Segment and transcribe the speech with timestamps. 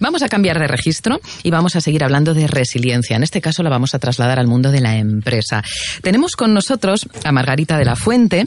[0.00, 3.16] Vamos a cambiar de registro y vamos a seguir hablando de resiliencia.
[3.16, 5.62] En este caso la vamos a trasladar al mundo de la empresa.
[6.02, 8.44] Tenemos con nosotros a Margarita de la Fuente.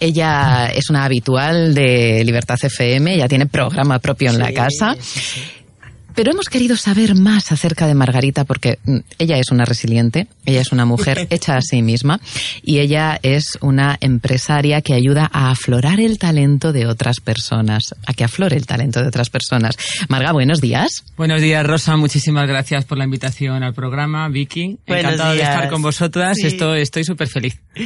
[0.00, 4.96] Ella es una habitual de Libertad FM, ella tiene programa propio en la casa.
[6.14, 10.60] Pero hemos querido saber más acerca de Margarita porque mm, ella es una resiliente, ella
[10.60, 12.20] es una mujer hecha a sí misma
[12.62, 18.14] y ella es una empresaria que ayuda a aflorar el talento de otras personas, a
[18.14, 19.76] que aflore el talento de otras personas.
[20.08, 21.04] Marga, buenos días.
[21.16, 21.96] Buenos días, Rosa.
[21.96, 24.28] Muchísimas gracias por la invitación al programa.
[24.28, 26.38] Vicky, encantado de estar con vosotras.
[26.42, 27.58] Esto, estoy súper feliz.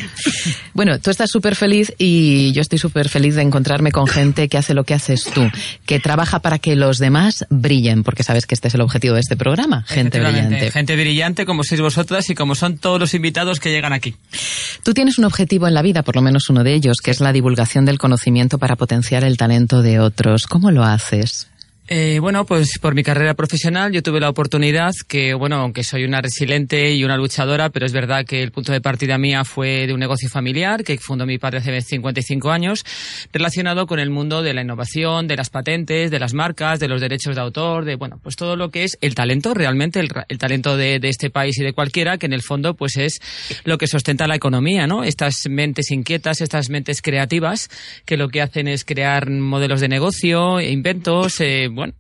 [0.75, 4.59] Bueno, tú estás súper feliz y yo estoy súper feliz de encontrarme con gente que
[4.59, 5.49] hace lo que haces tú,
[5.87, 9.21] que trabaja para que los demás brillen porque sabes que este es el objetivo de
[9.21, 10.71] este programa, gente brillante.
[10.71, 14.15] Gente brillante como sois vosotras y como son todos los invitados que llegan aquí.
[14.83, 17.21] Tú tienes un objetivo en la vida, por lo menos uno de ellos, que es
[17.21, 20.47] la divulgación del conocimiento para potenciar el talento de otros.
[20.47, 21.49] ¿Cómo lo haces?
[21.89, 26.05] Eh, bueno, pues por mi carrera profesional yo tuve la oportunidad que, bueno, aunque soy
[26.05, 29.87] una resiliente y una luchadora, pero es verdad que el punto de partida mía fue
[29.87, 32.85] de un negocio familiar que fundó mi padre hace 55 años,
[33.33, 37.01] relacionado con el mundo de la innovación, de las patentes, de las marcas, de los
[37.01, 40.77] derechos de autor, de, bueno, pues todo lo que es el talento, realmente el, talento
[40.77, 43.21] de, de, este país y de cualquiera, que en el fondo pues es
[43.63, 45.05] lo que sustenta la economía, ¿no?
[45.05, 47.71] Estas mentes inquietas, estas mentes creativas,
[48.05, 51.93] que lo que hacen es crear modelos de negocio, inventos, eh, bueno,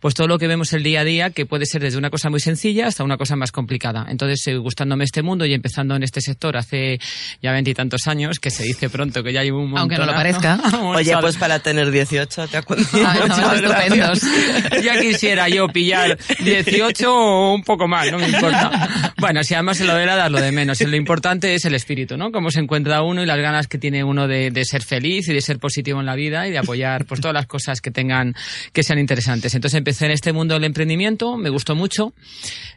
[0.00, 2.30] pues todo lo que vemos el día a día, que puede ser desde una cosa
[2.30, 4.06] muy sencilla hasta una cosa más complicada.
[4.08, 7.00] Entonces, eh, gustándome este mundo y empezando en este sector hace
[7.42, 9.80] ya veintitantos años, que se dice pronto que ya hay un montón.
[9.80, 10.60] Aunque no lo parezca.
[10.82, 12.88] Oye, pues para tener 18, te acuerdas.
[14.82, 19.12] ya quisiera yo pillar 18 o un poco más, no me importa.
[19.18, 20.80] Bueno, si además se lo era dar lo de menos.
[20.80, 22.30] Lo importante es el espíritu, ¿no?
[22.30, 25.32] Cómo se encuentra uno y las ganas que tiene uno de, de ser feliz y
[25.32, 28.34] de ser positivo en la vida y de apoyar pues todas las cosas que tengan,
[28.72, 32.12] que sean interesantes entonces empecé en este mundo del emprendimiento, me gustó mucho.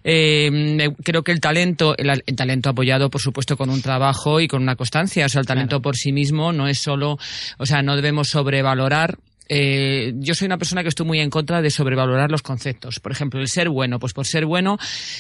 [0.04, 4.62] Eh, creo que el talento, el, talento apoyado, por supuesto, con un trabajo y con
[4.62, 5.26] una constancia.
[5.26, 7.18] O sea, el talento por sí mismo no es solo,
[7.58, 9.18] o sea, no debemos sobrevalorar
[9.50, 13.00] eh, yo soy una persona que estoy muy en contra de sobrevalorar los conceptos.
[13.00, 14.78] Por ejemplo, el ser bueno, pues por ser bueno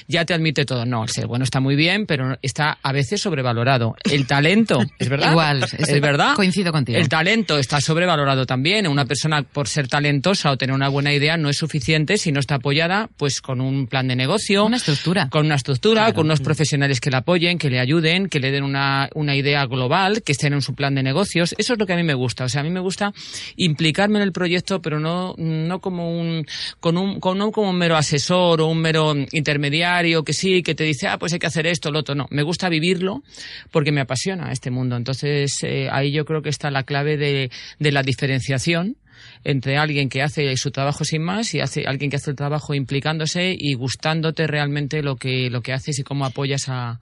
[0.07, 0.85] ya te admite todo.
[0.85, 3.95] No, el ser bueno está muy bien, pero está a veces sobrevalorado.
[4.03, 5.31] El talento, ¿es verdad?
[5.31, 6.35] Igual, es, verdad.
[6.35, 6.97] Coincido contigo.
[6.97, 8.87] El talento está sobrevalorado también.
[8.87, 12.39] Una persona por ser talentosa o tener una buena idea no es suficiente si no
[12.39, 14.65] está apoyada pues con un plan de negocio.
[14.65, 15.29] Una estructura.
[15.29, 18.63] Con una estructura, con unos profesionales que la apoyen, que le ayuden, que le den
[18.63, 21.55] una, una idea global, que estén en su plan de negocios.
[21.57, 22.45] Eso es lo que a mí me gusta.
[22.45, 23.13] O sea, a mí me gusta
[23.55, 26.45] implicarme en el proyecto, pero no, no como un,
[26.79, 30.75] con un, con, no como un mero asesor o un mero intermediario que sí, que
[30.75, 32.15] te dice, ah, pues hay que hacer esto, lo otro.
[32.15, 33.23] No, me gusta vivirlo
[33.71, 34.95] porque me apasiona este mundo.
[34.95, 38.97] Entonces, eh, ahí yo creo que está la clave de, de la diferenciación
[39.43, 42.73] entre alguien que hace su trabajo sin más y hace alguien que hace el trabajo
[42.73, 46.99] implicándose y gustándote realmente lo que lo que haces y cómo apoyas a,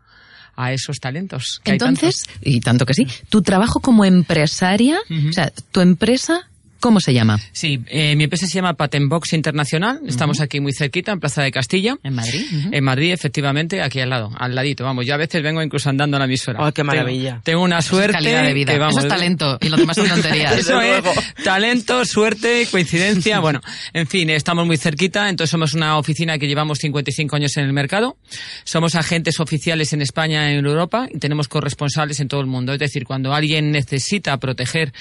[0.55, 1.61] a esos talentos.
[1.65, 4.97] Entonces, y tanto que sí, tu trabajo como empresaria,
[5.29, 6.49] o sea, tu empresa
[6.85, 7.39] ¿Cómo se llama?
[7.51, 10.01] Sí, eh, mi empresa se llama Patentbox Internacional.
[10.05, 11.97] Estamos aquí muy cerquita, en Plaza de Castilla.
[12.03, 12.45] ¿En Madrid?
[12.71, 14.83] En Madrid, efectivamente, aquí al lado, al ladito.
[14.83, 16.63] Vamos, yo a veces vengo incluso andando a la emisora.
[16.63, 17.41] ¡Oh, qué maravilla!
[17.43, 18.19] Tengo, una suerte.
[18.19, 18.75] Eso de vida.
[18.75, 20.59] Eso es talento y lo demás son tonterías.
[20.59, 21.01] Eso es
[21.43, 23.39] talento, suerte, coincidencia.
[23.39, 25.27] Bueno, en fin, estamos muy cerquita.
[25.27, 28.15] Entonces somos una oficina que llevamos 55 años en el mercado.
[28.63, 32.73] Somos agentes oficiales en España y en Europa y tenemos corresponsales en todo el mundo.
[32.73, 34.93] Es decir, cuando alguien necesita proteger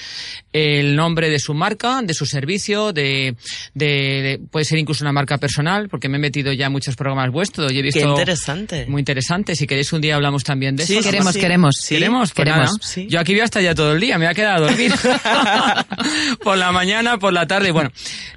[0.51, 3.35] el nombre de su marca, de su servicio, de,
[3.73, 7.31] de, puede ser incluso una marca personal, porque me he metido ya en muchos programas
[7.31, 7.99] vuestros y he visto...
[7.99, 8.85] Qué interesante.
[8.87, 9.55] Muy interesante.
[9.55, 11.01] Si queréis un día hablamos también de eso.
[11.01, 11.75] queremos, queremos.
[11.87, 12.33] ¿Queremos?
[12.33, 12.95] Pues queremos.
[13.09, 14.93] Yo aquí voy a estar ya todo el día, me voy a quedar a dormir.
[16.43, 17.91] por la mañana, por la tarde, bueno.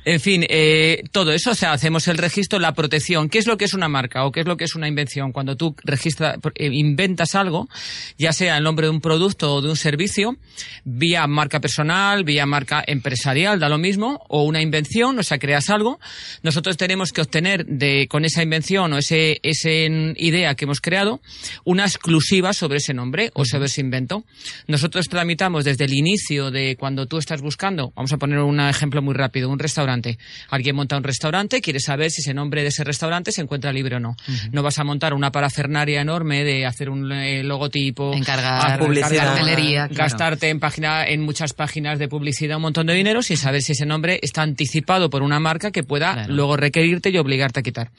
[0.04, 3.28] En fin, eh, todo eso, o sea, hacemos el registro, la protección.
[3.28, 5.32] ¿Qué es lo que es una marca o qué es lo que es una invención?
[5.32, 7.68] Cuando tú registras, eh, inventas algo,
[8.16, 10.36] ya sea el nombre de un producto o de un servicio,
[10.84, 15.70] vía marca personal, vía marca empresarial, da lo mismo, o una invención, o sea, creas
[15.70, 16.00] algo,
[16.42, 21.20] nosotros tenemos que obtener de, con esa invención o ese, ese idea que hemos creado
[21.64, 24.24] una exclusiva sobre ese nombre o sobre ese invento.
[24.66, 29.02] Nosotros tramitamos desde el inicio de cuando tú estás buscando, vamos a poner un ejemplo
[29.02, 30.18] muy rápido, un restaurante.
[30.50, 33.96] Alguien monta un restaurante, quiere saber si ese nombre de ese restaurante se encuentra libre
[33.96, 34.16] o no.
[34.52, 40.48] No vas a montar una parafernaria enorme de hacer un eh, logotipo, encargar publicidad, gastarte
[40.48, 43.72] en página, en muchas páginas de publicidad un montón de dinero dinero sin saber si
[43.72, 47.90] ese nombre está anticipado por una marca que pueda luego requerirte y obligarte a quitar.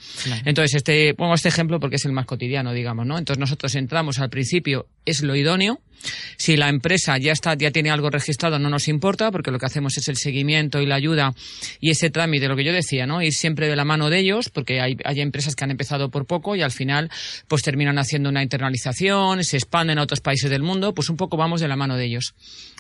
[0.45, 3.17] Entonces, este, pongo este ejemplo porque es el más cotidiano, digamos, ¿no?
[3.17, 5.81] Entonces nosotros entramos al principio, es lo idóneo,
[6.38, 9.65] si la empresa ya está, ya tiene algo registrado, no nos importa, porque lo que
[9.65, 11.33] hacemos es el seguimiento y la ayuda
[11.79, 13.21] y ese trámite, lo que yo decía, ¿no?
[13.21, 16.25] Ir siempre de la mano de ellos, porque hay, hay empresas que han empezado por
[16.25, 17.09] poco y al final,
[17.47, 21.38] pues terminan haciendo una internalización, se expanden a otros países del mundo, pues un poco
[21.38, 22.33] vamos de la mano de ellos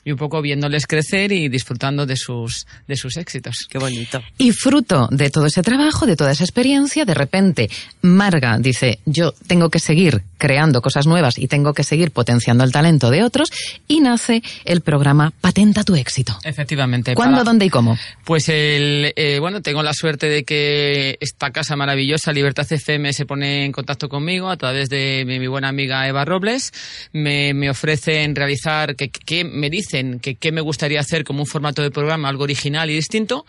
[0.03, 3.67] y un poco viéndoles crecer y disfrutando de sus, de sus éxitos.
[3.69, 4.21] Qué bonito.
[4.37, 7.69] Y fruto de todo ese trabajo, de toda esa experiencia, de repente
[8.01, 12.71] Marga dice, yo tengo que seguir creando cosas nuevas y tengo que seguir potenciando el
[12.71, 13.51] talento de otros
[13.87, 16.35] y nace el programa Patenta tu éxito.
[16.43, 17.13] Efectivamente.
[17.13, 17.97] ¿Cuándo, dónde y cómo?
[18.25, 23.25] Pues el, eh, bueno, tengo la suerte de que esta casa maravillosa, Libertad FM, se
[23.25, 26.71] pone en contacto conmigo a través de mi, buena amiga Eva Robles.
[27.11, 31.47] Me, me ofrecen realizar, que, que me dice que qué me gustaría hacer como un
[31.47, 33.45] formato de programa, algo original y distinto.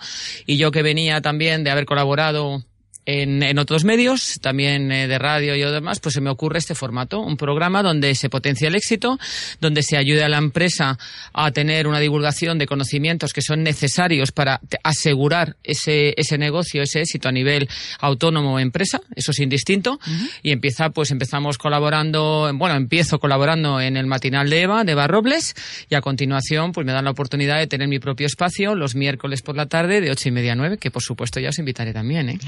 [0.46, 2.64] Y yo que venía también de haber colaborado
[3.06, 6.74] en, en, otros medios, también eh, de radio y demás, pues se me ocurre este
[6.74, 9.18] formato, un programa donde se potencia el éxito,
[9.60, 10.98] donde se ayude a la empresa
[11.32, 17.00] a tener una divulgación de conocimientos que son necesarios para asegurar ese, ese negocio, ese
[17.00, 17.68] éxito a nivel
[18.00, 19.98] autónomo o empresa, eso es indistinto,
[20.42, 25.06] y empieza, pues empezamos colaborando, bueno, empiezo colaborando en el matinal de Eva, de Eva
[25.06, 25.54] Robles,
[25.88, 29.42] y a continuación, pues me dan la oportunidad de tener mi propio espacio los miércoles
[29.42, 31.92] por la tarde de ocho y media a nueve, que por supuesto ya os invitaré
[31.92, 32.38] también, ¿eh?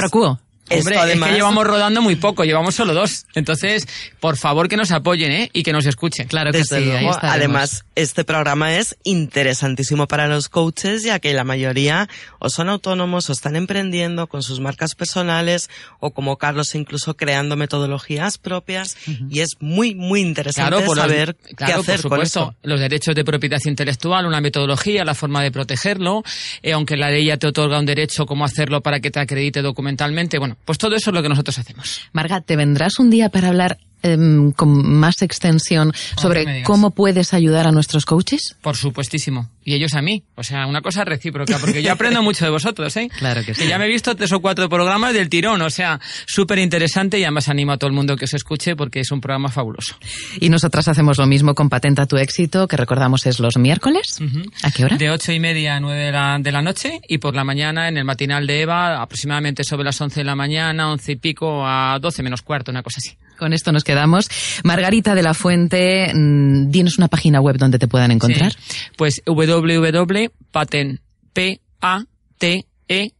[0.00, 0.10] Depois...
[0.10, 0.51] procurou?
[0.70, 1.28] Hombre, además...
[1.28, 3.26] es que llevamos rodando muy poco, llevamos solo dos.
[3.34, 3.86] Entonces,
[4.20, 5.50] por favor que nos apoyen ¿eh?
[5.52, 6.28] y que nos escuchen.
[6.28, 6.74] Claro que sí.
[6.74, 12.68] Ahí además, este programa es interesantísimo para los coaches, ya que la mayoría o son
[12.68, 15.68] autónomos o están emprendiendo con sus marcas personales
[16.00, 18.96] o como Carlos incluso creando metodologías propias
[19.28, 24.26] y es muy, muy interesante saber qué hacer por supuesto, Los derechos de propiedad intelectual,
[24.26, 26.22] una metodología, la forma de protegerlo,
[26.62, 29.62] eh, aunque la ley ya te otorga un derecho, cómo hacerlo para que te acredite
[29.62, 30.38] documentalmente.
[30.38, 32.02] Bueno, pues todo eso es lo que nosotros hacemos.
[32.12, 37.68] Marga, ¿te vendrás un día para hablar Em, con más extensión sobre cómo puedes ayudar
[37.68, 38.56] a nuestros coaches?
[38.60, 39.48] Por supuestísimo.
[39.64, 40.24] Y ellos a mí.
[40.34, 43.08] O sea, una cosa recíproca, porque yo aprendo mucho de vosotros, ¿eh?
[43.16, 43.62] Claro que sí.
[43.62, 47.20] Que ya me he visto tres o cuatro programas del tirón, o sea, súper interesante
[47.20, 49.96] y además animo a todo el mundo que os escuche porque es un programa fabuloso.
[50.40, 54.18] Y nosotras hacemos lo mismo con Patenta tu éxito, que recordamos es los miércoles.
[54.64, 54.96] ¿A qué hora?
[54.96, 57.88] De ocho y media a nueve de la, de la noche y por la mañana
[57.88, 61.64] en el matinal de Eva, aproximadamente sobre las once de la mañana, once y pico
[61.64, 63.16] a doce menos cuarto, una cosa así.
[63.42, 64.28] Con esto nos quedamos.
[64.62, 68.54] Margarita de la Fuente, mm, dinos una página web donde te puedan encontrar.
[68.96, 71.00] Pues www.paten,
[71.32, 72.04] P A
[72.38, 73.12] T E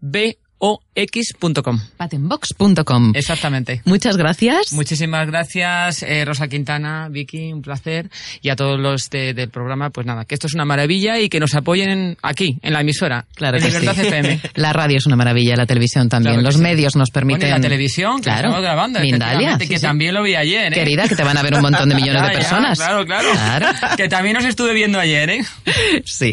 [0.00, 1.78] B ox.com.
[1.96, 3.12] Patenbox.com.
[3.14, 3.82] Exactamente.
[3.84, 4.72] Muchas gracias.
[4.72, 8.10] Muchísimas gracias, eh, Rosa Quintana, Vicky, un placer.
[8.40, 11.38] Y a todos los del programa, pues nada, que esto es una maravilla y que
[11.40, 13.26] nos apoyen aquí, en la emisora.
[13.34, 14.06] Claro en que Libertad sí.
[14.06, 14.40] FM.
[14.54, 16.34] La radio es una maravilla, la televisión también.
[16.36, 16.62] Claro los sí.
[16.62, 17.40] medios nos permiten.
[17.42, 18.48] Bueno, y la televisión, que claro.
[18.48, 19.00] estamos grabando.
[19.00, 19.58] Mindalia.
[19.58, 19.82] que sí, sí.
[19.82, 20.76] también lo vi ayer, ¿eh?
[20.76, 22.78] Querida, que te van a ver un montón de millones Ya, de ya, personas.
[22.78, 23.66] claro, claro, Claro.
[23.96, 25.44] Que también os estuve viendo ayer, ¿eh?
[26.04, 26.32] Sí.